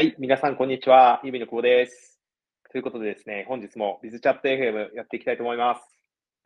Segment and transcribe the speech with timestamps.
[0.00, 1.20] はい、皆さん、こんにちは。
[1.24, 2.18] ゆびの久保です。
[2.72, 5.82] ということでですね、本日もビズチャット FM やっていきたいと思います。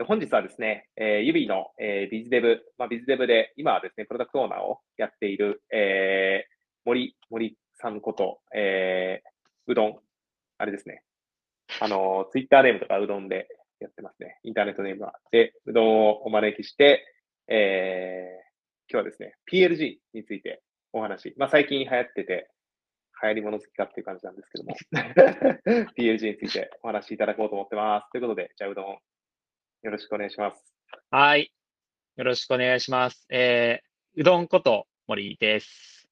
[0.05, 6.51] 本日はですね、えー、ゆびの、えー、ビズデブ、まあ、ビズデブで、今はですね、プロダクトオーナーをやっている、えー、
[6.85, 9.99] 森、森さんこと、えー、うどん、
[10.59, 11.05] あれですね。
[11.79, 13.47] あの、ツイッターネームとかうどんで
[13.79, 14.41] やってますね。
[14.43, 15.13] インターネットネームは。
[15.31, 17.07] で、うどんをお招きして、
[17.47, 20.61] えー、今日はですね、PLG について
[20.93, 22.51] お話、まあ、最近流行ってて、
[23.25, 24.77] 流行り物好きかっていう感じなんですけども、
[25.97, 28.11] PLG についてお話しいただこうと思ってます。
[28.13, 28.99] ということで、じゃあ、うどん、よ
[29.83, 30.75] ろしくお願いします。
[31.11, 31.51] はい。
[32.17, 33.27] よろしくお願いします。
[33.31, 36.07] えー、うどんこと森です。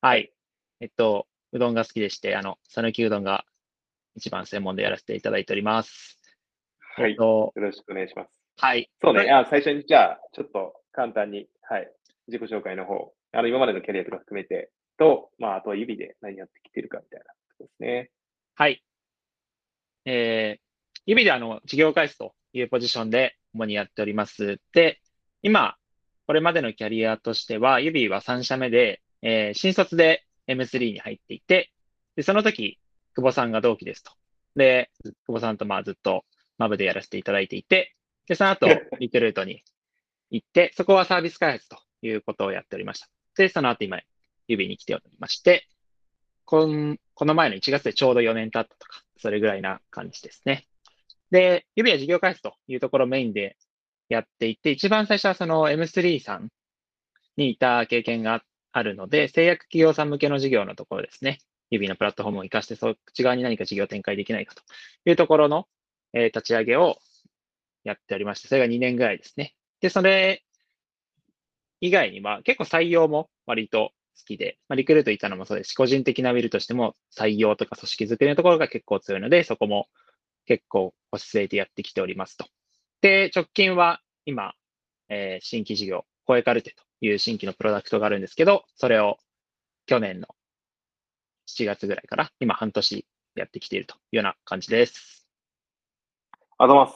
[0.00, 0.32] はい。
[0.80, 3.44] えっと、うどんが好きでして、あの、讃岐うどんが
[4.14, 6.20] 一番専門でやらせていただいております。
[6.96, 7.10] はい。
[7.10, 8.30] えっと、よろしくお願いします。
[8.58, 8.88] はい。
[9.00, 11.90] そうね、はいあ最初に、じゃあ、ちょっと簡単に、はい、
[12.28, 18.10] 自己紹介の方、あの、今までのキャリアとか含めて、と、まあ、あとは指で何やってきてるかみたいなことですね。
[18.54, 18.82] はい。
[20.04, 24.60] えー、指であの、事業開発というポジションで主にやっております。
[24.72, 25.00] で、
[25.42, 25.76] 今、
[26.26, 31.70] これまでのキャリアとしては、指は3社目で、えー新卒で M3 に入っていて、
[32.16, 32.78] で、その時、
[33.14, 34.12] 久保さんが同期ですと。
[34.56, 36.24] で、久保さんとまあずっと
[36.58, 37.94] マブでやらせていただいていて、
[38.26, 38.66] で、その後、
[38.98, 39.62] リクルートに
[40.30, 43.08] 行って、そこはサービス開発ということをやっておりました。
[43.36, 44.00] で、その後今、
[44.48, 45.68] 指に来ておりまして、
[46.44, 50.66] こんこの前の1月でちょうど4年経ったとか、それぐらいな感じですね。
[51.30, 53.56] で、指は事業開発というところをメインで
[54.08, 56.48] やっていて、一番最初はその M3 さん
[57.36, 61.38] にいた経験があるので、製薬企業さん向けの事業のところですね。
[61.70, 64.62] 指のプラットフォームを活かして、そっち側に何か事業展開できないかと
[65.04, 65.66] いうところの、
[66.14, 66.96] え立ち上げを
[67.84, 69.54] やっておりまして、それが2年ぐらいですね。
[69.80, 70.42] で、それ
[71.80, 73.92] 以外には結構採用も割と
[74.24, 79.88] きで、まあ、リクルートいたのもそうですし、個人的なウィルとしても採用とか組織づくりのところが結構強いので、そこも
[80.46, 82.46] 結構腰据えてやってきておりますと。
[83.00, 84.54] で、直近は今、
[85.08, 89.18] えー新規事業、声カルテという新規のプロダクトがあるんですけど、それを
[89.86, 90.28] 去年の
[91.46, 95.26] 7月ぐらいから今半年やってきているというような感じです。
[96.58, 96.94] あざいます。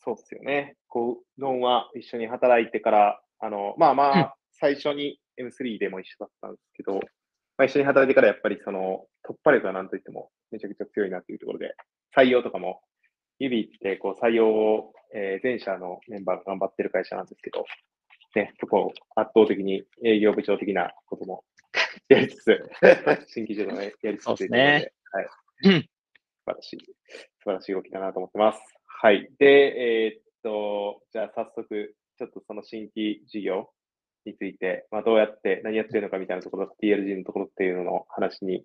[0.00, 0.76] そうですよね。
[0.88, 6.94] こう、うどんは一緒に働いてから、あの、まあまうんあ、最初に M3 でも一緒だったんですけど、
[7.58, 11.74] まあ、一緒に働いてからやっぱりその突破力がなんといってもめちゃくちゃ強いなっていうところで、
[12.16, 12.80] 採用とかも、
[13.38, 17.64] 指ってこう採用を、えー全社のメンバーが頑張ってる会社なんですけど、
[18.34, 21.44] ね、そこを圧倒的に営業部長的なことも
[22.08, 22.62] やりつつ、
[23.28, 25.26] 新規事業もやりつつですねで、はい。
[25.64, 28.60] うん素晴らしい、素晴らしい動きだなと思ってます。
[28.86, 29.28] はい。
[29.38, 29.46] で、
[30.06, 33.68] えーっと、じゃあ早速、ちょっとその新規事業
[34.26, 38.64] について、まあ、どうやって何やってるのかみたいなところ、TLG のところっていうのの話に移っ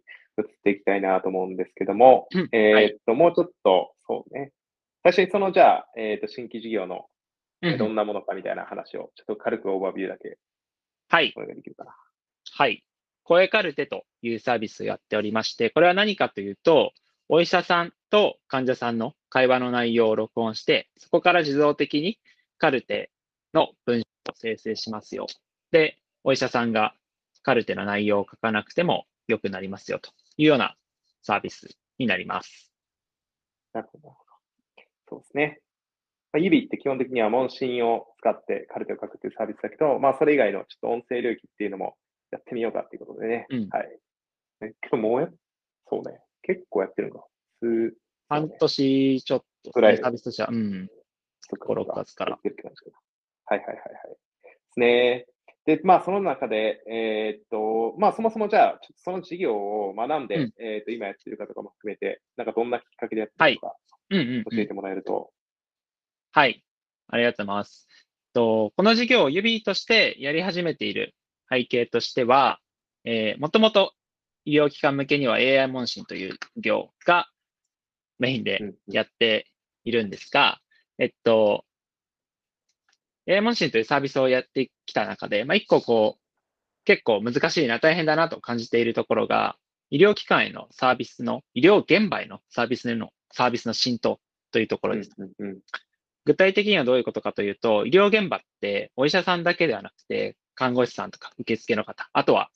[0.64, 4.52] ていきたいなと思うんですけども、うんえはいーっと、もうちょっと、そうね。
[5.04, 7.06] 最初にその、じゃあ、えーっと、新規事業の
[7.62, 10.38] うんどんなものかみたいな話を、ちょっと軽くオーバービューだけ
[11.10, 11.34] はい。
[11.38, 11.96] お願いできるかな。
[12.54, 12.84] はい。
[13.24, 16.94] 声カルテというサービスをやっておりまして、これは何かというと、
[17.30, 22.20] お医者さんと患者さんの会話の内容を録音して、そこから自動的に
[22.58, 23.12] カルテ
[23.54, 25.28] の文章を生成しますよ。
[25.72, 26.94] で、お医者さんが
[27.44, 30.76] カルテの内容を書かなくても良くなりますよというような
[31.22, 32.72] サービスになります。
[33.74, 34.16] なるほど。
[35.10, 35.62] そうですね。
[36.34, 41.96] まあ、指って基本的には問診を使ってカルテを書くっていうサービスだけど、まあ、それ以外のちょっと音声領域っていうのも
[42.32, 43.46] やってみようかっていうことでね。
[43.50, 44.96] うんはい。
[44.96, 45.28] もうや、
[45.90, 46.20] そうね。
[46.44, 47.26] 結構やってるのか。
[47.60, 47.94] 数、
[48.30, 50.88] 半年ちょっと、ぐらいサービスとしては、うん。
[51.50, 52.52] とか5 6月からはい
[53.46, 53.78] はいはいはい。
[54.44, 55.26] ですね。
[55.66, 63.76] で、まあ、その中で、えーっと、まあ、そもそもじゃあ、その事業を学んで、うんえーっと、今やってるかとかも含めて、なんかどんなきっかけでやってるのか
[64.10, 65.32] うんうん、うん教えてもらえると。
[66.32, 66.64] はい。
[67.10, 67.88] ありがとうございます。
[68.34, 71.14] とこの事業を指としてやり始めている
[71.50, 72.60] 背景としては、
[73.04, 73.94] えー、もともと
[74.46, 77.28] 医療機関向けには AI 問診という業が
[78.20, 79.48] メインでやって
[79.84, 80.60] いるんですが、
[80.98, 81.66] えっと、
[83.28, 86.22] AI 問診というサービスをやってきた中で、まあ、一個こう、
[86.86, 89.58] 結構難しいな、大変だなと感じているところが、
[89.90, 94.20] 医療機関へのサービスの、医療現場へのサービスへの、サービスの浸透
[94.52, 95.12] というところです。
[95.18, 95.60] うんうんうん
[96.24, 102.52] 具体的にはどういうことかというと、医療現場ってお医者さんだけではなくて、看護師さんとか受付の方、あとは、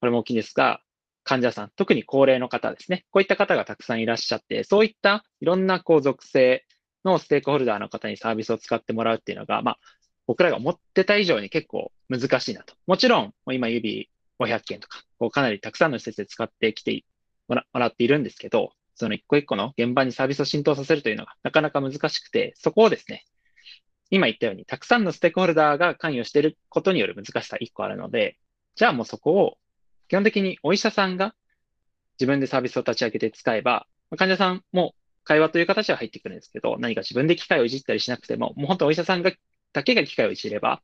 [0.00, 0.80] これも大きいんですが、
[1.24, 3.04] 患者さん、特に高齢の方ですね。
[3.10, 6.64] こういった方がたくさんいらっしゃって、そういったいろんなこう属性
[7.04, 9.78] のステークホルダーの方にサービスを使ってもらうっていうのが、まあ、
[10.32, 12.74] 僕らが思ってた以上に結構難しいなと。
[12.86, 14.08] もちろん、もう今指
[14.40, 17.04] 500件とか、こうかなりたくさんの施設で使ってきて
[17.48, 23.26] もらもらっているんですけど、その一個一個の現場にサービスを浸透させるというのがなかなか難しくて、そこをですね、
[24.08, 28.38] 今言ったように、たくさんのステークホルダーが関与していることによる難しさ一個あるので、
[28.74, 29.58] じゃあもうそこを
[30.08, 31.34] 基本的にお医者さんが
[32.18, 33.86] 自分でサービスを立ち上げて使えば、
[34.16, 34.94] 患者さんも
[35.24, 39.30] 会話という形は入ってくるんですけど、何か自分で機械をいじったりしなくても、もう本当お医者さんが
[39.72, 40.82] だけが機械をいじれば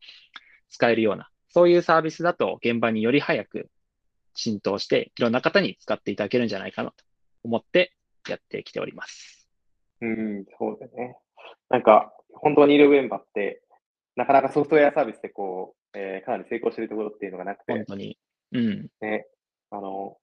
[0.70, 3.68] 使えるような、そういうサービスだと現場により早く
[4.34, 7.04] 浸透して、いろんな方に使っていただけるんじゃないかなと
[7.44, 7.92] 思って
[8.28, 9.48] やってきております。
[10.00, 11.16] うん、そうだね。
[11.70, 13.62] なんか、本当に医療現場って、
[14.16, 18.18] なかなかソフトウェアサービスでこう、えー、かなり成功しているところっていうのがなくて、本当に。
[18.52, 18.88] うん。
[19.00, 19.26] ね、
[19.70, 20.16] あの、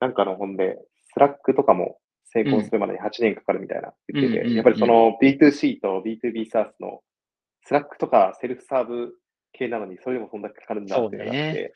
[0.00, 0.78] なんかの本で、
[1.14, 7.00] Slack とかも成功するまでに8年かかるみたいな言ってて、やっぱりその B2C と B2B サースの
[7.72, 9.14] スラックとかセルフサーブ
[9.54, 11.72] 系なのに、それでもそんだけかかるんだっていうのがあって、ね、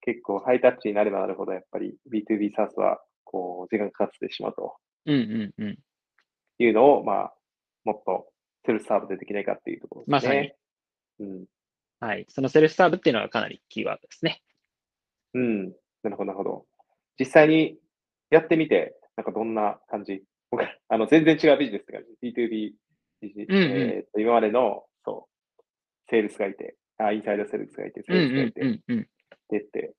[0.00, 4.76] 結構ハイタッチになればなるほど、やっぱり B2B サースはこう時間かかってしまうと。
[5.04, 5.78] うんうんうん。
[6.60, 7.34] いうのを、まあ、
[7.84, 8.28] もっと
[8.64, 10.16] セルフサーブでできないかっていうところですね。
[10.16, 11.28] まさに。
[11.28, 11.44] うん。
[12.00, 12.24] はい。
[12.30, 14.40] そのセルフサーブっていうのはかなりキーワードですね。
[15.34, 15.66] うん。
[16.02, 16.66] なるほど、なるほど。
[17.18, 17.78] 実際に
[18.30, 20.22] やってみて、なんかどんな感じ？
[20.88, 22.28] あの、全然違うビジネスって感じ。
[22.30, 22.72] B2B、
[23.20, 25.62] うんうん、えー、と今までの、そう、
[26.10, 29.04] セールスがいて、あ、インサイドセールスがいて、セールスがいて、うんうんうんうん、
[29.70, 29.94] て。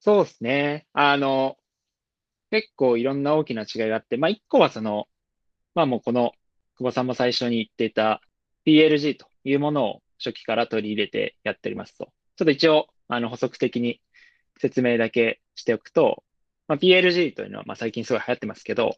[0.00, 0.86] そうですね。
[0.92, 1.56] あの、
[2.50, 5.08] 結構いろんな大きな違いがあって、まあ、一個はその、
[5.74, 6.32] まあもうこの、
[6.76, 8.22] 久保さんも最初に言っていた
[8.66, 12.06] PLG というものを初期から取り入れてやっておりますと。
[12.36, 14.00] ちょっと一応、あの、補足的に
[14.58, 16.24] 説明だけしておくと、
[16.66, 18.96] まあ、PLG というのは、まあ最近すごい流行ってますけど、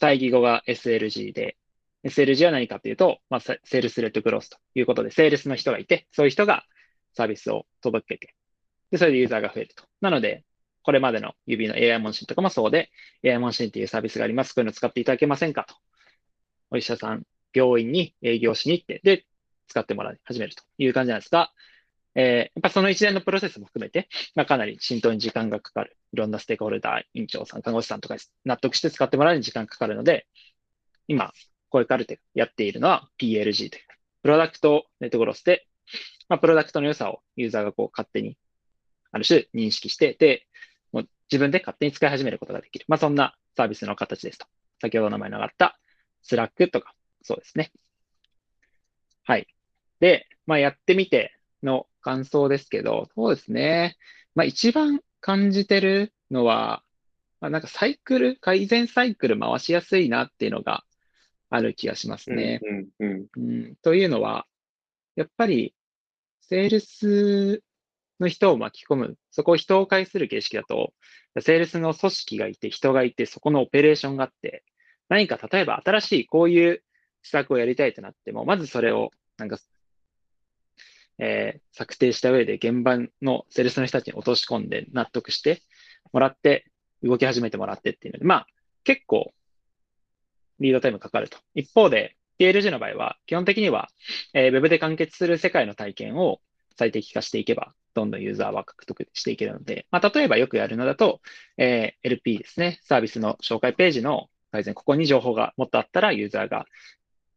[0.00, 1.56] 対義語が SLG で、
[2.04, 6.64] SLG は何かというと、まあ、セールスレッドグロスということで、セールスの人がいて、そういう人が
[7.14, 8.34] サービスを届けて、
[8.90, 9.84] で、それでユーザーが増えると。
[10.00, 10.44] なので、
[10.82, 12.90] これまでの指の AI 問診とかもそうで、
[13.24, 14.54] AI 問診っていうサービスがあります。
[14.54, 15.74] こういうの使っていただけませんかと。
[16.70, 19.26] お医者さん、病院に営業しに行って、で、
[19.68, 21.52] 使ってもらい始めるという感じなんですが、
[22.14, 25.96] えー、やっぱその一連のプロセスも含めて、まあ、かなり浸透に時間がかかる。
[26.12, 30.26] いろんなステークホルダー、院長さん、看護師さんとか納得して使ってもらうに時間かかるので、
[31.06, 31.32] 今、
[31.70, 33.82] こういうカルテがやっているのは PLG という、
[34.22, 35.66] プロダクトネットグロスで、
[36.28, 38.36] まあ、プロダクトの良さをユーザーがこう勝手に、
[39.12, 40.46] ある種認識して、で、
[40.92, 42.84] もう自分で勝手に使い始めることができる。
[42.88, 44.46] まあ、そんなサービスの形ですと。
[44.80, 45.78] 先ほど名前の上がった
[46.22, 47.72] Slack とか、そうですね。
[49.24, 49.46] はい。
[50.00, 53.96] で、まあ、やってみての感想ですけど、そうですね。
[54.34, 56.82] まあ、一番感じてるのは、
[57.40, 60.84] まあ、なんかサイクル、改善サイクル回しやすいなっていうのが
[61.50, 62.60] ある気がしますね。
[62.62, 64.46] うんうんうん、というのは、
[65.16, 65.74] やっぱり、
[66.40, 67.62] セールス
[68.20, 70.92] の人を巻き込む、そこを人を介する形式だと、
[71.40, 74.64] セールスの組織がいて、人がいて、そこのオペレーションがあって、
[75.08, 76.82] 何か例えば新しいこういう
[77.22, 79.58] 施策をやりたいとなっても、まずそれを、なんか、
[81.18, 85.62] えー、策定した上で現場のセールスの人たちに落とし込んで納得して
[86.12, 86.66] もらって、
[87.02, 88.46] 動き始めてもらってっていうので、まあ、
[88.84, 89.32] 結構、
[90.60, 91.38] リードタイムかかると。
[91.54, 93.90] 一方で、PLG の場合は、基本的には、
[94.32, 96.40] えー、Web で完結する世界の体験を
[96.76, 101.20] 最適化していけば、どんどんユーザーは獲得していけるので、まあ、例えばよくやるのだと、
[101.58, 102.78] えー、LP ですね。
[102.82, 106.66] サービスの紹介ページの改善、ここに情報がもっとあったらユーザーが、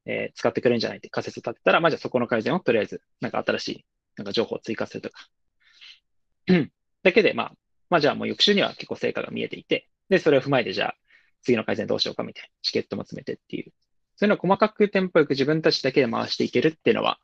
[0.05, 3.85] えー、使ってくれるんじゃないって仮説を立てたら、まあ、じゃあそこの改善をとりあえず、なんか新しい、
[4.17, 5.27] なんか情報を追加するとか。
[7.03, 7.53] だけで、まあ、
[7.89, 10.95] まあ、じゃあもう翌週には結構成果が見えていて、で、それを踏まえて、じゃあ
[11.43, 13.71] 次の改善どうしようかみたいな、チケットも詰めてっていう。
[14.15, 17.19] そういうのを細かくテンポよく自分たちだけで回していけるっていうのは、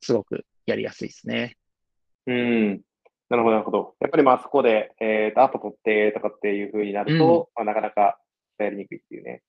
[0.00, 1.56] すごくやりやすいですね。
[2.26, 2.80] うん。
[3.30, 3.94] なるほど、なるほど。
[4.00, 8.18] やっぱりまあそこで、えっ、ー、と、アポ取ってとかっていうふうになると、うん、まあ、なかなか
[8.58, 9.42] やりにくいっていうね。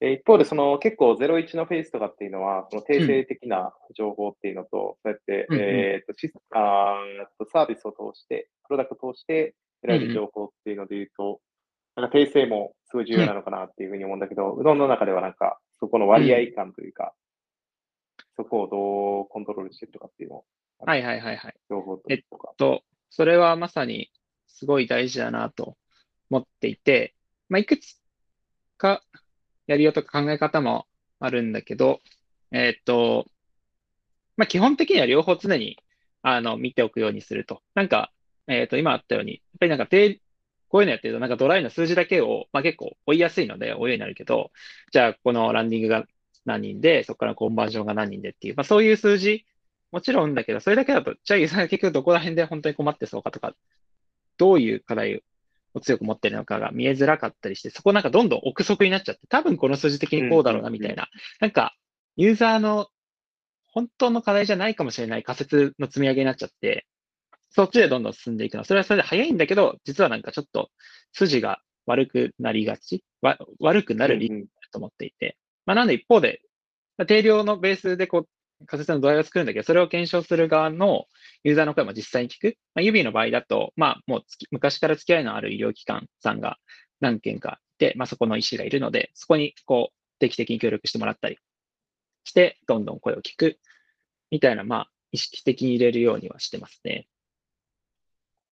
[0.00, 6.98] え一方で、その結構01のフェイスとかっていうのは、その定性的な情報っていうのと、そうやって、うん、えっ、とシスあ
[7.38, 11.38] とサービスを通して、プロダクトを通して得られる情報っていうので言うと、うん、
[11.96, 17.14] なんか訂正もすごい重要なのかなっていうふうに思うんだけど、うどんの中ではなんか、そこの割合感というか、
[18.36, 20.44] そこをどうコントロールしてるとかっていうのを。
[20.80, 21.54] はいはいはいはい。
[21.70, 22.20] 情報とえっ
[22.56, 24.10] と、それはまさに
[24.48, 25.76] すごい大事だなと
[26.30, 27.14] 思っていて、
[27.48, 28.00] まあ、いくつ
[28.76, 29.02] か
[29.66, 30.86] やりようとか考え方も
[31.20, 32.00] あるんだけど、
[32.50, 33.26] えっと、
[34.36, 35.78] まあ、基本的には両方常に、
[36.22, 37.62] あの、見ておくようにすると。
[37.74, 38.10] なんか、
[38.46, 40.20] えっと、今あったように、やっぱりなんか定、
[40.68, 44.50] こういうのやってると、なんかドライの数字だけを、まあ、結構追いやすいので追うようになるけど、
[44.92, 46.04] じゃあ、このランディングが
[46.44, 49.46] 何人で、そこからコンバージョンが何人でっていう、まあ、そういう数字、
[49.92, 53.54] もちろんだけど、それだけだと、じゃあユーザーが結局どこら辺で本当に困ってそうかとか、
[54.36, 55.22] どういう課題
[55.74, 61.08] を強く持ってるのかが見えづらかったりして、そこなんかどんどん憶測になっちゃって、多分この数字的にこうだろうなみたいな、
[61.40, 61.74] なんか
[62.16, 62.88] ユーザーの
[63.66, 66.86] 本当の課題じゃないかもしれない仮説の積み上げになっちゃって、
[67.54, 68.64] そっちでどんどん進んでいくの。
[68.64, 70.70] それはそれで早いんだけど、実はなんかちょっと
[71.12, 75.38] 筋が悪くなりがち、わ悪くなる理由だと思っていて。
[75.66, 76.42] まあ、なんで一方で、
[77.06, 78.26] 定量のベースでこ
[78.60, 81.06] う仮説の土台を作るんだけど、それを検証する側の
[81.44, 82.56] ユーザーの声も実際に聞く。
[82.74, 86.58] まあ、指の場合だと、まあ、もう昔から付き合いのある医療機関さんが
[87.00, 91.38] 何件かいて、まあ、そこの医師がいるので、そこにこう定期的に協力してもらったり
[92.24, 93.58] して、どんどん声を聞く
[94.30, 97.06] みたいな、まあ、意識的に入れるようにはしてますね。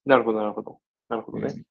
[0.04, 0.78] なるほど、なるほど。
[1.08, 1.52] なるほどね。
[1.54, 1.64] うん、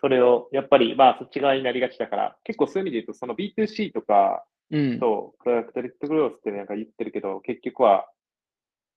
[0.00, 8.08] それを、やっぱり、まあ、そっち側になりがちだから、結構そういう意味で言うと、その B2C とか、うん、と、プロダクトレッドグロースってなんか言ってるけど、結局は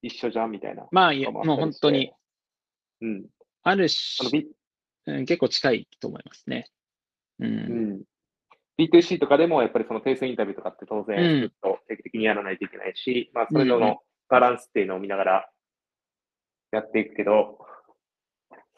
[0.02, 0.88] 一緒じゃんみたいな。
[0.92, 2.14] まあ、いやもう本当に、
[3.02, 3.26] うん。
[3.64, 4.56] あるし、
[5.06, 6.70] うん、結構近いと思いますね。
[7.40, 7.48] うん。
[7.48, 7.52] う
[7.98, 8.02] ん
[8.78, 15.50] B2C とかでもやっぱりその定数インタビューとかって当然ずっと定期的にやらないといけないし、うん、まあそれぞれのバランスっていうのを見ながら
[16.72, 17.58] やっていくけど、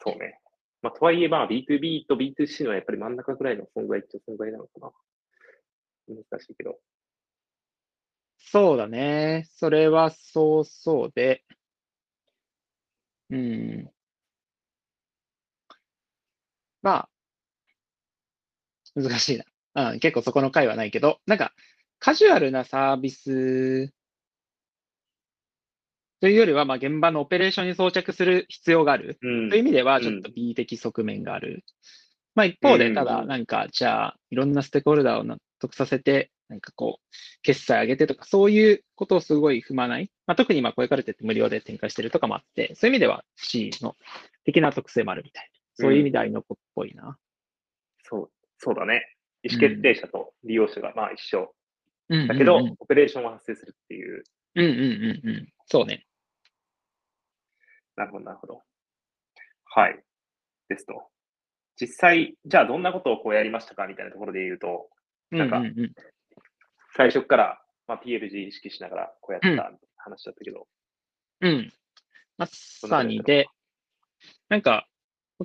[0.00, 0.40] そうね。
[0.82, 4.90] まあ、とはいえ、まあ、B2B と B2C のやっぱり真ん中ぐらいの損害っちゃ損害なのかな。
[6.08, 6.78] 難しいけど。
[8.38, 9.46] そうだね。
[9.56, 11.44] それはそうそうで。
[13.30, 13.90] うん。
[16.82, 17.08] まあ、
[18.94, 19.38] 難しい
[19.74, 19.92] な。
[19.92, 21.52] うん、結構そこの回はないけど、なんか、
[21.98, 23.92] カジュアルなサービス
[26.20, 29.18] というよりは、まあ、現場のオペレーションに装着する必要がある。
[29.22, 31.48] うん、という意味では、ちょっと B 的側面がある。
[31.48, 31.62] うん、
[32.34, 37.06] まあ、一方で、ただ、なんか、じゃあ、いろんなステークホルダーを納得させて、なんかこう、
[37.42, 40.10] 決済上げてとか、そういうことをすごい踏まない。
[40.26, 43.96] まあ、特に今、声かれてって無料で展開してるとかもあって、そういう意味では C の
[44.44, 45.58] 的な特性もあるみたいな。
[45.74, 47.16] そういう意味で愛の子っぽいな、うん。
[48.02, 49.14] そう、そうだね。
[49.44, 51.54] 意思決定者と利用者がまあ一緒。
[52.08, 54.24] だけど、うんうんうん、オペレーションは発生するっていう。
[54.56, 55.48] うんうんうんうん。
[55.66, 56.06] そうね。
[57.98, 58.62] なるほど、なるほど。
[59.64, 60.02] はい。
[60.68, 61.08] ですと。
[61.80, 63.86] 実際、じゃあどんなことをこうやりましたか？
[63.86, 64.88] みたいなところで言うと、
[65.30, 65.62] なんか、
[66.96, 70.66] 最初から、まあ、PLG 意識しながらこうやった話だったけど。
[71.40, 71.72] うん。
[72.36, 73.48] まさにで、
[74.48, 74.88] なんか、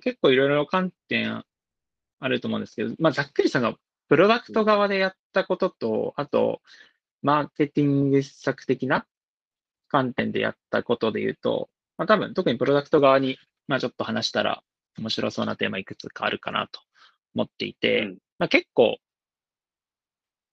[0.01, 1.43] 結構いろいろ観点
[2.19, 3.77] あると思うんですけど、まあ、ざっくりその、
[4.09, 6.61] プロダクト側でやったことと、あと、
[7.21, 9.07] マーケティング策的な
[9.87, 14.63] 観点でやったことで言うと、まあ、多分、特にプロダクト側に、まあ、ちょっと話したら
[14.97, 16.81] 面白そうなテーマいくつかあるかなと
[17.35, 18.97] 思っていて、うん、まあ、結構、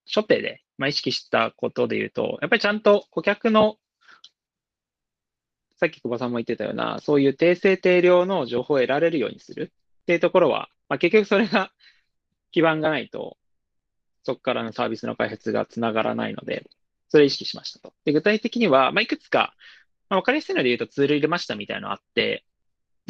[0.07, 3.77] 初手で、まあ、意識したことで言うと、やっぱりちゃんと顧客の、
[5.77, 11.73] さっき久保さんも言ってたような、そういう定性定量の情報を得られるようにするっていうところは、まあ、結局それが
[12.53, 13.39] 基盤がないと、
[14.25, 16.69] そこからのサービスの開発がつながらないので、
[17.09, 17.95] それを意識しましたと。
[18.05, 19.55] で具体的には、まあ、いくつか、
[20.11, 22.45] まあ、わかりやすいので言うとツール入れましたみたいなのあって、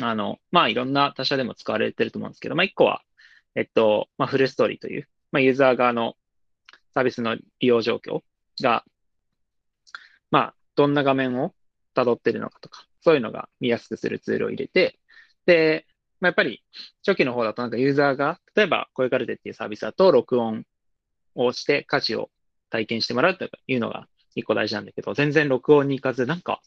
[0.00, 3.02] あの、まあ、いろんな他社でも使われてると思うんですけど、まあ、一個は、
[3.54, 6.16] えっと、まあ、フルストーリーという、まあ、ユーザー側の
[6.95, 8.21] サービスの利用状況
[8.62, 8.85] が、
[10.30, 11.54] まあ、どんな画面を
[11.95, 14.99] 辿ってるのかとか、そういうのが見やすくするツールを入れて、
[15.47, 15.87] で、
[16.21, 16.62] まあ、やっぱり
[17.07, 20.64] 初期の方だとなんかユーザーが、例えば声かれてっていうサービスだと録音
[21.35, 22.30] をして価値を
[22.69, 26.61] 体験してもらうというのが一個大事なんだけど、全然録音に行かず、なんか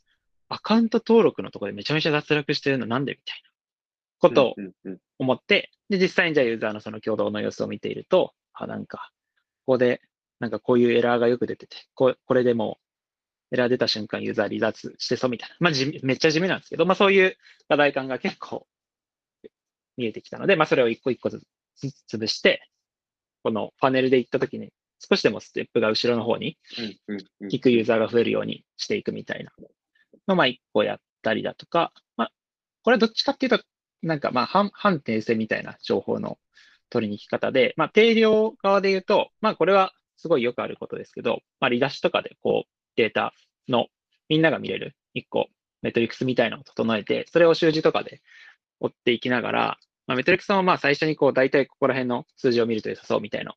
[0.54, 3.50] アカウント登録のところでめちゃめちゃ脱落してるのなんでみたいな
[4.20, 4.56] ことを
[5.18, 9.10] 思って、で、実際にじゃあユーザーのその共同の様子を見ていると、あ、なんか、
[9.66, 10.02] ここで、
[10.40, 12.78] なんかこういうエラーがよく出てて、ここれでも
[13.52, 15.56] エラー出た瞬間ユーザー離脱してそうみたいな。
[15.60, 17.36] まあ、じめっちゃ地味なんですけど、まあそういう
[17.68, 18.68] 課題感が結構
[19.98, 21.42] 見えてきたので、まあそれを一個一個ず
[21.76, 22.68] つ潰して、
[23.44, 26.58] このパネルで行ったときに少しでもステップが後ろの方に
[27.52, 29.52] 聞くユーザーが増えるようにしていくみたいな
[30.28, 32.32] の、まあ、一個やったりだとか、まあ、
[32.84, 33.64] これはどっちかっていうと、
[34.02, 36.38] なんか、まあ、反、反定性みたいな情報の
[36.90, 43.34] 取りに行き方で、まあ、定量側で言うと、まあ、これはすごいよくあることですけど、まあ、リダッシュとかで、こう、データ
[43.68, 43.88] の
[44.30, 45.48] みんなが見れる一個、
[45.82, 48.22] メトリックスみたいなのを整えて、それを習字とかで
[48.80, 49.78] 追っていきながら、
[50.08, 53.56] まあ、メトリックスもまあ最初にこう、大体ここら辺の数字を見ると良さそうみたいなのを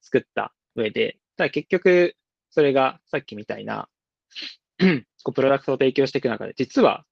[0.00, 2.16] 作った上で、ただ結局、
[2.50, 3.88] それがさっきみたいな
[5.22, 7.04] こうプロダクトを提供していく中で、実は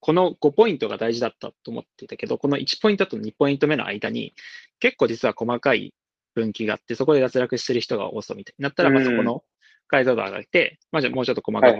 [0.00, 4.34] この5ポイントが大事だったと思っていたけど、この1ポイントと2ポイント目の間に、
[4.78, 5.94] 結構実は細かい
[6.34, 9.42] 分岐があって、そこで脱落してる人が多そうみたいになったら、まあそこの
[9.88, 11.78] 解像度上げて、まあじゃあもうちょっと細かく、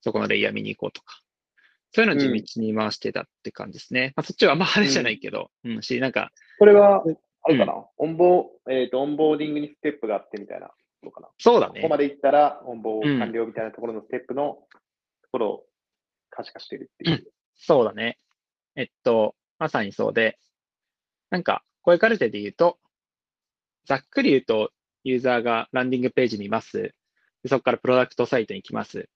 [0.00, 1.20] そこのレイヤー見に行こうとか。
[1.92, 4.12] そういうのを地道に回してたって感じですね。
[4.14, 7.02] まあ、そっちはあんま派手じゃないけど、うん、し、なんか、これは、
[7.42, 10.70] あるかな、オンボー、えっ、と、オンボーディングにステップがあってみたいな
[11.06, 11.28] のかな。
[11.38, 11.80] そうだね。
[11.80, 14.58] ここまで行ったら、オンボー完了みたいなところのステップの
[15.22, 15.64] ところを
[16.30, 17.32] 可視化してるっていう。
[17.56, 18.18] そうだね。
[18.76, 20.38] えっと、まさにそうで、
[21.30, 22.78] なんか、こういうカルテで言うと、
[23.86, 24.72] ざっくり言うと、
[25.04, 26.94] ユーザーがランディングページ見ます。
[27.42, 29.08] でそこからプロダクトサイトに来ます。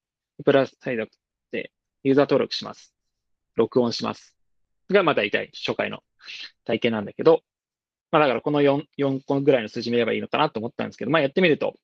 [0.44, 1.06] プロダクトサイト
[1.52, 1.72] で
[2.02, 2.94] ユーザー登録します。
[3.54, 4.34] 録音します。
[4.90, 6.02] が、まあ大体初回の
[6.64, 7.42] 体験なんだけど、
[8.14, 11.74] まあだからこの4、4個ぐらいの数字見ればいいのかなと思ったんですけど、まあやってみると、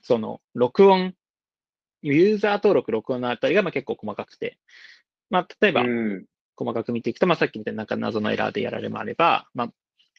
[0.00, 1.12] その、録音、
[2.02, 4.58] ユーザー登録、録音のあたりがまあ結構細かくて、
[5.28, 6.24] まあ例えば、うん。
[6.56, 9.68] 細かく見ていくと、まあ、さっきみたいななんか謎のエラーでやられもあれば、まあ、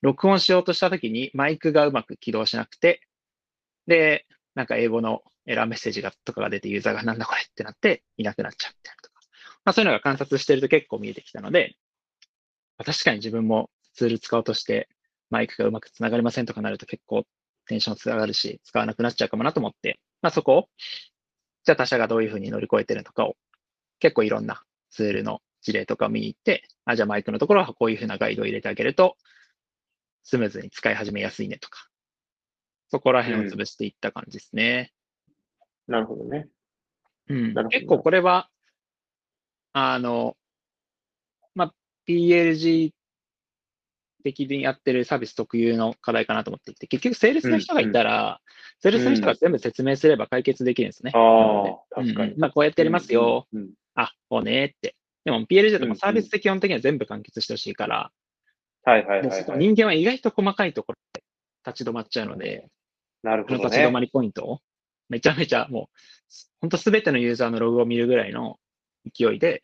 [0.02, 3.02] 録音しようとしたときにマイクがうまく起動しなくて、
[3.88, 4.26] で、
[4.56, 9.22] なんか英語のエラーメッセージがとかが出て、ユーザーがなんだこれってなっていなくなっちゃうみたいなとか。
[9.66, 11.76] まあ、そういうのが観察してると結構見えてきたので、
[12.78, 14.88] まあ確かに自分もツール使おうとして、
[15.30, 17.26] マイクがうまくつながりませんとかなると結構
[17.68, 20.70] テンション下がるし、使わなくなっちゃうかもなと思って、まあ、そこを、
[21.66, 23.36] じゃあ他社がどういうふうに乗り越えてるのかを、
[24.00, 29.18] 結構いろんなツールの事例とかを見に行って、あ、じゃあマイクのところはこういうふうなガイドを入れてあげると、
[30.24, 31.90] スムーズに使い始めやすいねとか、
[32.88, 34.94] そこら辺を潰していった感じですね。
[35.88, 36.48] なるほどね。
[37.28, 38.50] うん結構これは、
[39.74, 40.38] あの、
[41.54, 41.74] まあ、
[42.08, 42.94] PLG
[44.24, 48.42] 的にやってるサービス特有の課題かなと思っていて、結局セールスの人がいたら、
[48.82, 51.12] セールスの人が全部説明すれば解決できるんですね。
[51.14, 52.40] ああ、確かにうん。
[52.40, 53.48] まあ、こうやってやりますよ。
[53.96, 54.96] あ、こうねって。
[55.26, 58.12] でも PLG だとうんうんもうサービスって基本的には全部完結してほしいから、
[58.84, 59.58] はいはいではいはい。
[59.60, 61.24] 人間は意外と細かいところで
[61.66, 62.68] 立ち止まっちゃうので、
[63.24, 64.06] なるほどこの立ち止まね。
[64.06, 64.60] りポイントを
[65.10, 65.98] めちゃめちゃもう、
[66.62, 68.58] 本当すべてのユーザーのログを見るぐらいの
[69.14, 69.64] 勢いで、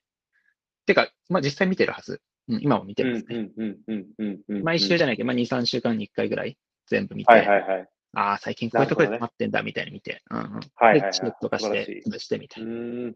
[0.85, 2.21] てか、まあ実際見てるはず。
[2.47, 3.35] うん、今も見てうんますね。
[3.35, 4.63] うんうんうんうんうん。
[4.63, 7.87] 毎週じゃないけど、まあ2、3週間に1回ぐらい全部見て、はいはいはい。
[8.13, 10.43] ああ、最近こういうところでなるほどね止まってんだみたいに見て、うんうん。
[10.43, 13.13] はいはいはいで、チェックとかして潰してみたういな。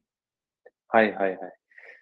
[0.90, 1.40] はいはいはい。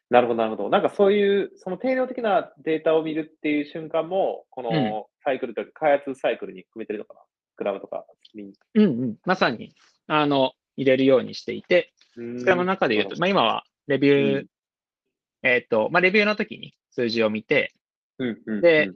[0.09, 0.69] なるほどなるほど。
[0.69, 7.19] なんかそういう、その定量的なデータを見るっていう瞬間も、こうんのサイクルというか、開発サイクルに含めてるのかな？
[7.57, 8.05] グラムとか。
[8.35, 9.15] うんうん。
[9.25, 9.73] まさに、
[10.07, 14.45] あの、入れるようにしていて、スクラムの中で言うと、まあ今はレビュー、うん
[15.43, 17.73] えっ、と、まあレビューの時に数字を見て、
[18.17, 18.91] うんうんで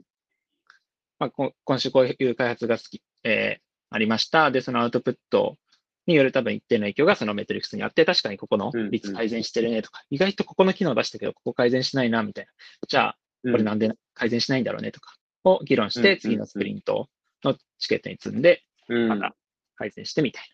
[1.18, 4.50] まあ、こ今週こういう開発が好き、えーありました。
[4.50, 5.58] で、そのアウトプット
[6.06, 12.50] による多分一定の影響がそのメトリックスにあって、確かにここの率改善してるねとか、意外とここの機能出したけど、ここ改善しないな、みたいな。
[12.88, 17.08] じゃあ、うんこれなんで改善しないんだろうねとか、を議論して、うん次のスプリント
[17.44, 19.36] のチケットに積んで、うんまた
[19.76, 20.44] 改善してみたい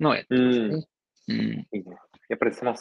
[0.00, 0.86] なのをやってますね。
[1.28, 1.36] うん。
[1.36, 1.96] いいね。
[2.28, 2.74] やっぱりその、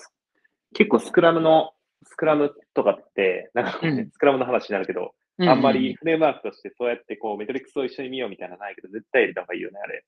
[0.73, 1.74] 結構スクラムの、
[2.05, 10.05] スクラムとかって、なんかねうんスクラムの話になるけど、うあんまりフレームワークとしてそうやってこうメトリックスを一緒に見ようみたいなのないけど、絶対入れた方がいいよね、あれ。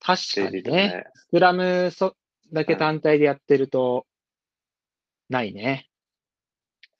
[0.00, 1.04] 確かにとね。。
[1.14, 2.14] スクラムそ
[2.52, 4.06] だけ単体でやってると、
[5.28, 5.88] ないね。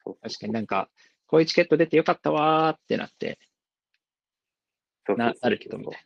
[0.04, 0.88] 確かになんか、
[1.26, 3.38] こういうチケット出てよかったわーってなって、
[5.06, 6.04] そうななるけどみたい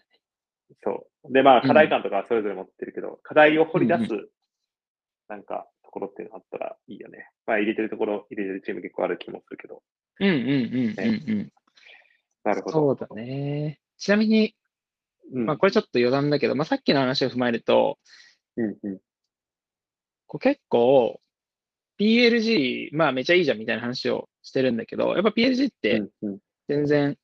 [0.82, 1.32] そう。
[1.32, 4.28] で、まあ、うん課題感とかはそれぞれ持ってるけど、課題を掘り出す、うん
[5.28, 7.30] なんか、ところっていうのがあったらいいよね。
[7.46, 9.82] まあ、入れてるところ、入れてるチーム結構ある気もするけど。
[10.18, 10.26] な。
[10.26, 11.52] うんうんうんうんうん。
[12.44, 12.96] なるほど。
[12.96, 13.80] そうだね。
[13.98, 14.54] ちなみに、
[15.32, 15.46] うん。
[15.46, 17.98] まあこれちょっと余談だけど、まあさっきの話を踏まえると、
[18.56, 18.98] うんうん。
[20.26, 21.20] こう結構、
[21.98, 27.16] PLG、まあめちゃいいじゃんみたいな話をしてるんだけど、やっぱ PLG ってうんうん全然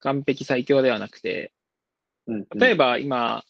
[0.00, 1.52] 完璧最強ではなくて、
[2.26, 2.46] うん。
[2.56, 3.44] 例えば今、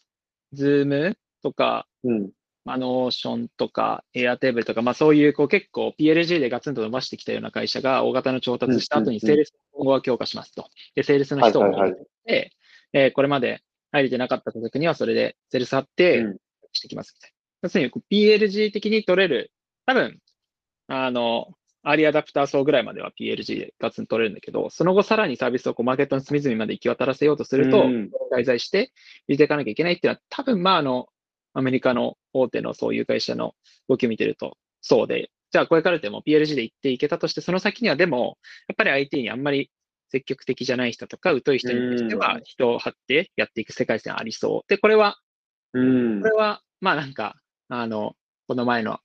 [0.53, 2.31] Zoom とか、うん。
[2.65, 10.69] まあ、 Notion とか、 Airtable とか、まあそういうこう結構 PLG でガツンと伸ばしてきたような会社が大型の調達した後にセールスの今後は強化しますと。
[10.95, 11.91] で、セールスの人をはいはい
[12.93, 16.37] はいこれまで入れてなかった顧客にはそれでセールス貼ってうん
[16.73, 17.33] してきますみたいな。
[17.63, 19.51] 要するに PLG 的に取れる、
[19.85, 20.19] 多分、
[20.87, 21.47] あの、
[21.83, 28.91] アーリーアダプター層ぐらいまでは PLG でガツン取れるんだけど、その後さらにサービスをこうマーケットの隅々まで行き渡らせようとすると、うん滞在して
[29.27, 31.07] 入れていかなきゃいけないっていうのは、多分まああの、
[31.53, 33.55] アメリカの大手のそういう会社の
[33.87, 38.37] 動きを見てると、そうで、じゃあこれからでも PLG で行っていけたとして、その先にはでも、
[38.67, 39.71] やっぱり IT にあんまり
[40.09, 44.69] 積極的じゃない人とか、疎い人に対してはうん人を張ってやっていく世界線ありそう。
[44.69, 45.17] で、これは、
[45.73, 47.35] うんこれは、まあなんか、
[47.69, 48.15] あの、
[48.47, 48.99] この前の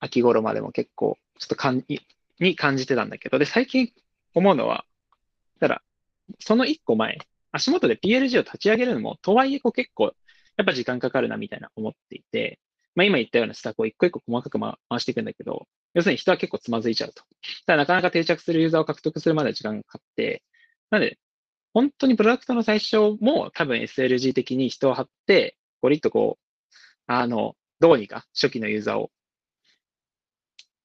[0.00, 2.00] 秋頃までも結構、ちょっとかんに
[2.40, 3.92] に感じてたんだけど、で、最近
[4.34, 4.84] 思うのは、
[5.60, 5.82] ただ、
[6.38, 7.18] その一個前、
[7.52, 10.14] 足元で PLG を立ち上げるのも、とはいえこう結構、
[10.60, 12.60] やっぱ時間かかるなみたいな思っていて、
[12.94, 17.24] まあ今言ったような施策を一個一個細かく回していくんだけど、要するに人は結構つまずいちゃうと。
[17.64, 20.42] ただなかなか定着するユーザーを獲得するまでは時間がかかって、
[20.90, 21.18] なので、
[21.72, 26.72] 本当にプロダクトの最初も多分 SLG 的に人を張って、ゴリッとこう、
[27.06, 29.10] あの、どうにか初期のユーザーを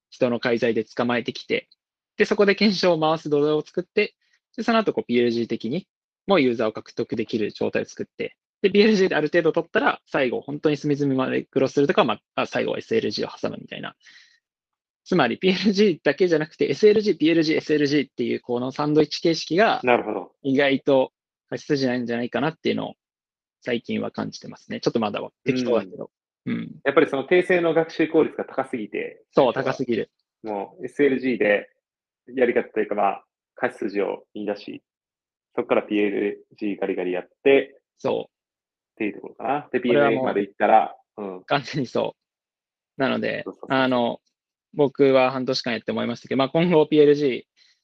[0.08, 1.68] 人の介在で捕まえてきて、
[2.16, 4.14] で、そこで検証を回す土台を作って、
[4.56, 5.86] で、その後こう PLG 的に
[6.26, 8.36] もユーザーを獲得できる状態を作って、
[8.70, 13.94] で、PLG である程度取ったら、最後、本当に隅々までクロスするとか、まあ、最後は SLG を挟むみたいな。
[15.04, 20.32] つまり PLG だけじゃなくて SLG、PLG、SLG っていうこのサンドイッチ形式が、なるほど。
[20.42, 21.12] 意外と
[21.48, 22.94] 勝ち筋ないんじゃないかなっていうのを
[23.60, 24.80] 最近は感じてますね。
[24.80, 26.10] ちょっとまだは適当だけど。
[26.46, 26.80] うん。
[26.84, 29.22] やっぱりその定性の学習効率が高すぎて。
[29.30, 30.10] そう、高すぎる。
[30.42, 31.70] もう SLG で
[32.34, 33.24] やり方というかまあ、
[33.54, 34.82] 勝ち筋を言い出し、
[35.54, 38.35] そこから PLG ガリガリやって、そう。
[38.96, 39.68] っていうところかな。
[39.70, 41.44] で、PLG まで行ったら、うん。
[41.44, 43.00] 完全にそう。
[43.00, 44.20] なので、あの、
[44.74, 47.42] 僕は半年間やって思いましたけど、まあ今後 PLG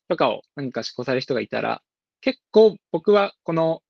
[0.08, 1.82] とかを何か施行される人がいたら、
[2.22, 3.82] 結構僕はこの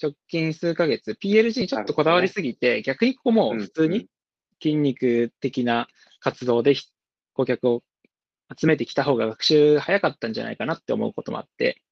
[0.00, 4.06] 直近数ヶ月、PLG にちょっとこだわりすぎて、ね、逆にここも普通に
[4.62, 5.88] 筋肉的な
[6.20, 6.74] 活動で
[7.34, 7.82] 顧客を
[8.56, 11.82] 集めてきた方が学習早かったんじゃないかなって思うこともあって、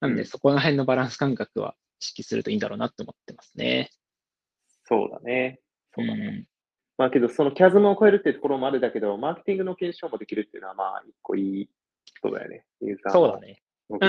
[0.00, 3.90] なのでそこら辺のバランス感覚は意識するといいんだろうなって思ってますね。
[4.84, 5.60] そうだね。
[5.94, 6.24] そうだね。
[6.26, 6.46] うん、
[6.98, 11.70] まあけど、そのキャズムを超えるっていうところもあるだけど、マーケティングの検証もできるっていうのは、まあ、一個いい
[12.20, 12.66] ことだよね。
[12.80, 13.62] ユーザーそうだね。
[13.90, 14.06] うんう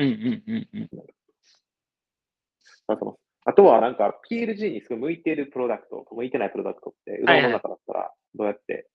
[0.00, 0.88] んうんうん。
[2.86, 8.86] あとあとはなんか PLG にすごい向いているプロダクト、向いてないプロダクトって、うどんの中だったらどうやって、はいはい、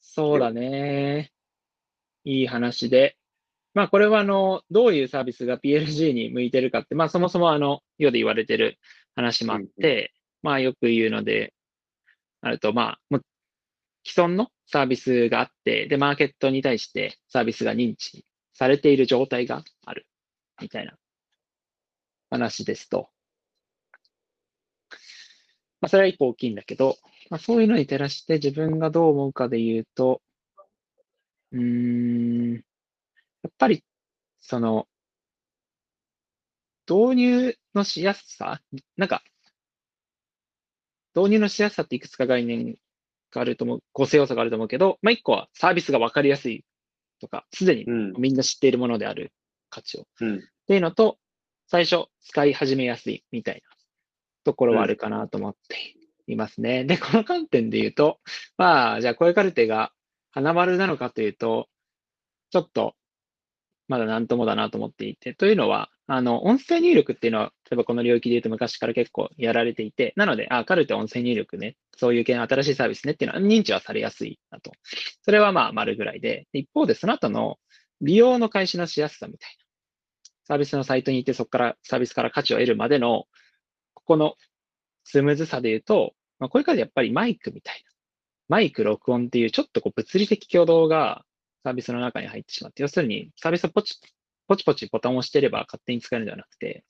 [0.00, 1.32] そうだね。
[2.24, 3.16] いい話で。
[3.74, 8.78] まあこれはあの、どういうサービスが PLG に向いてるかって、まあそもそもあの、世で言われてる
[9.14, 11.54] 話もあって、まあよく言うので、
[12.42, 13.20] あると、まあ、
[14.04, 20.06] 既存のサービスがあって、で、マーケットに対してサービスが認知されている状態がある、
[20.60, 20.94] みたいな
[22.30, 23.10] 話ですと。
[25.80, 26.96] まあ、それは一個大きいんだけど、
[27.30, 30.20] まあ、そういうのに照らして自分がどう思うかで言うと、
[31.52, 32.62] うーん、
[33.42, 33.84] やっぱり、
[34.40, 34.86] その、
[36.88, 38.60] 導入のしやすさ
[38.96, 39.22] なんか、
[41.14, 42.76] 導入のしやすさっていくつか概念
[43.30, 46.64] があると思う、構成要素があると思うけど、まあ、一個はサービスがわかりやすい
[47.20, 47.84] とか、すでに
[48.18, 49.32] みんな知っているものである
[49.68, 50.06] 価値を。
[50.20, 51.18] うん、っていうのと、
[51.68, 53.76] 最初使い始めやすいみたいな
[54.44, 55.94] ところはあるかなと思って
[56.26, 56.80] いますね。
[56.80, 58.18] うん、で、この観点で言うと、
[58.56, 59.92] まあ、じゃあ声カルテが
[60.32, 61.68] 花丸なのかというと、
[62.50, 62.94] ちょっと
[63.90, 74.70] まだ何ともだなと思っていて、というのは、あの、音声入力っていうのは、例えばこの領域で言うと昔から結構やられていて、なので、あ、カルテ音声入力ね、そういう系の新しいサービスねっていうのは認知はされやすいなと。
[75.24, 77.58] それはまあ丸ぐらいで、一方でその後の
[78.00, 79.64] 利用の開始のしやすさみたいな。
[80.44, 83.24] サービスのサイトに行ってそこからサービスから価値を得るまでの、
[83.94, 84.36] ここの
[85.02, 87.90] スムーズさで言うと、まあ、これからやっぱりマイクみたいな。
[88.48, 91.24] マイク、録音っていうちょっとこう物理的挙動が
[91.64, 93.98] サービスの中に入ってしまって、要するにサービスをポチ
[94.48, 96.84] ポチポチボタンを押してれば勝手に使えるんではなくて、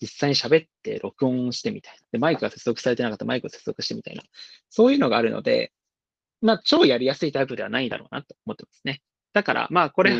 [0.00, 2.00] 実際に喋って録音してみたいな。
[2.12, 4.22] で、マイクが接続されてなかったらマイクを接続してみたいな。
[4.68, 5.72] そういうのがあるので、
[6.42, 9.00] まあ、超やりやすいタイプではないだろうなと思ってますね。
[9.32, 10.14] だから、まあ、これ、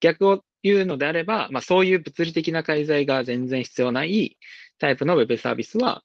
[0.00, 4.38] 逆を言うのであれば、まあ、そういう物理的な介在が全然必要ない
[4.78, 6.02] タイプの Web サービスは、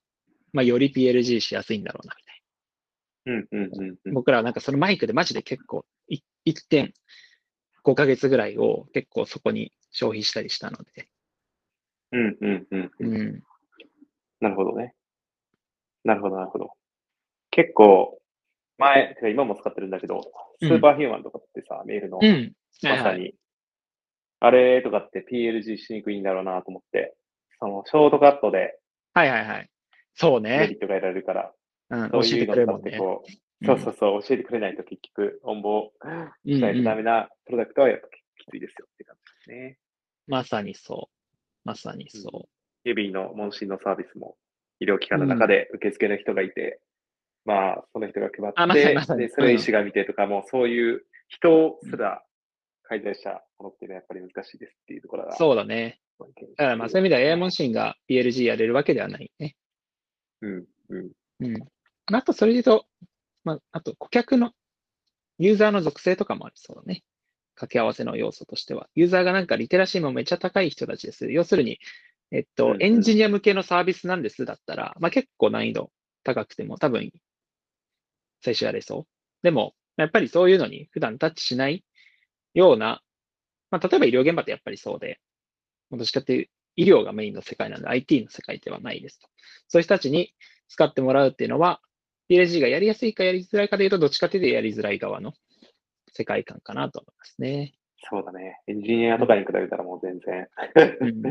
[0.51, 2.41] まあ、より PLG しやすいんだろうな、みたいな。
[3.25, 5.85] うんうんうん、僕らはなんかそのマイクでマジで結構
[7.85, 11.07] 1.5ヶ月ぐらいを結構そこに消費したりしたので。
[12.11, 12.91] うんうんうん。
[12.99, 13.43] うん、
[14.39, 14.93] なるほどね。
[16.03, 16.71] なるほど、なるほど。
[17.51, 18.19] 結構、
[18.77, 20.21] 前、今も使ってるんだけど、
[20.61, 22.19] スーパーヒューマンとかってさ、うん、メールの、
[22.83, 23.33] まさに、
[24.39, 27.15] あれとかって PLG しにくいんだろうなと思って、
[27.59, 28.77] その、ショートカットで、
[29.13, 29.69] はいはいはい。
[30.13, 30.59] そうね。
[30.59, 31.53] メリットが得られるから、
[31.89, 33.31] うん、そういうのってこう、
[33.65, 35.89] そうそうそう、教えてくれないと結局、応募
[36.45, 39.77] しないとダメなプロダクトはやっぱきついですよって感じですね。
[40.27, 41.15] まさにそう。
[41.63, 42.37] まさにそう。
[42.37, 42.43] うん、
[42.83, 44.35] 指の問診のサービスも
[44.79, 46.81] 医療機関の中で受付の人がいて、
[47.45, 52.23] うん、まあ、その人が配って、ままでそれ医師が見てとか、もうそういう人すら
[52.83, 55.35] 介在したものっていうのはやっぱり難しいですっていうところが。
[55.35, 55.99] そうだね。
[56.19, 56.25] だ
[56.55, 59.55] からまあそういう意味では AI 問診が PLG やれるわけではないね。
[60.41, 61.11] うん、うん。
[61.41, 61.65] うん。
[62.13, 62.85] あとそれで言うと、
[63.45, 64.51] まあ、あと顧客の
[65.37, 67.03] ユーザーの属性とかもありそうだね。
[67.55, 68.89] 掛け合わせの要素としては。
[68.95, 71.31] ユーザーがなんかリテラシーもめっちゃ高い人たちです。
[71.31, 71.79] 要するに、
[72.31, 75.91] えっと、エンジニア向けのサービスなんですだったら、まあ、結構難易度
[76.23, 77.11] 高くても多分
[78.41, 79.07] 最初やれそう。
[79.43, 81.85] でも、やっぱりそういうのに普段タッチしない
[82.53, 83.01] ような、
[83.71, 85.19] まあ、例えば医療現場ってやっぱりそうで、
[85.91, 89.27] どっちかっていう医療がメインの世界なので IT の世界ではないですと。
[89.67, 90.33] そういう人たちに
[90.67, 91.79] 使ってもらうっていうのは、
[92.29, 95.33] PLG がやりやすいかやりづらいかでいうと、どっちかというとやりづらい側の
[96.11, 97.73] 世界観かなと思いますね。
[98.09, 98.61] そうだね。
[98.67, 100.47] エンジニアとかに比べたらもう全然。
[101.01, 101.27] うん、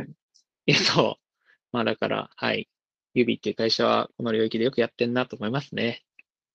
[0.66, 1.38] いや、そう。
[1.72, 2.68] まあだから、はい。
[3.14, 6.02] 指っていう会社はこの領域でよくやってんなと思いますね。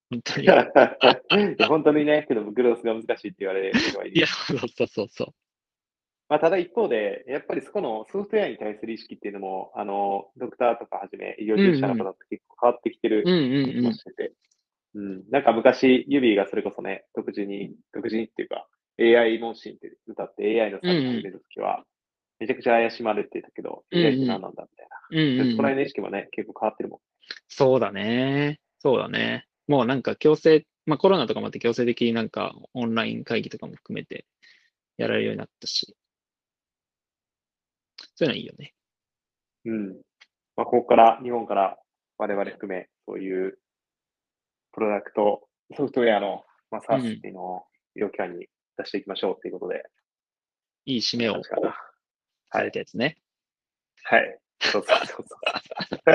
[0.10, 0.48] 本当に。
[1.68, 4.18] 本当にね、けどグロースが難しいって言われるいい。
[4.18, 5.28] いや、そうそうそうそう。
[6.30, 14.34] まあ、ただ一方で、やっぱりそこのソフトウェアに対する意識っていうのも、あの、ドクターとかはじめ、医療従事者の方って結構変わってきてる気もしてて、
[14.94, 18.68] うん、なんか昔、ユビーがそれこそね、独自に、独自にっていうか、
[19.00, 21.84] AI 問診って歌って AI のサービス始めるときは、
[22.40, 24.98] めちゃくちゃ怪しまれてたけど、うんうん、AI って何なんだみたいな。
[25.12, 27.00] うんうん、そこら辺の意識もね、結構変わってるもん。
[27.48, 28.60] そうだね。
[28.78, 29.46] そうだね。
[29.68, 34.26] もうなんか強制、まあコロナとかもあって強制的になんかオンライン会議とかも含めて
[34.98, 35.96] やられるようになったし、
[38.20, 38.74] そういうのはいいよね。
[39.64, 39.94] うん。
[40.58, 41.78] まあ、ここから、日本から
[42.18, 43.58] 我々含め、そういう
[44.74, 47.64] プロダクト、ソフトウェアの、まあ、サースっていうのを
[47.96, 49.84] 医療機関に出していきましょうということで。
[50.86, 51.42] いい締めを
[52.52, 53.18] されたやつね。
[54.04, 54.38] はい。
[54.60, 55.38] そうそうそうそ
[55.96, 56.00] う。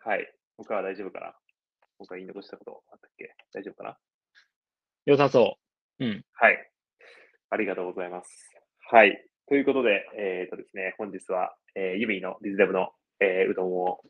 [0.00, 0.34] はい。
[0.56, 1.38] 僕は大丈夫かな
[1.98, 3.34] 僕は言い残したことあったっけ？
[3.52, 3.98] 大丈夫かな？
[5.04, 5.58] 良さそ
[5.98, 6.04] う。
[6.06, 6.24] うん。
[6.32, 6.70] はい。
[7.50, 8.54] ありがとうございます。
[8.90, 9.27] はい。
[9.48, 14.00] ということで、えっ、ー、とですね、本日は、えー、ユミのディズデブの、えー、うどんを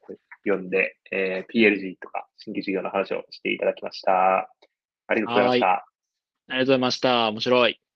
[0.45, 4.51] 読んで、えー、PLG とか新規事業の話をしていただきました。
[5.07, 5.67] ありがとうございました。
[5.69, 5.85] あ
[6.49, 7.29] りがとうございました。
[7.29, 7.88] 面白い。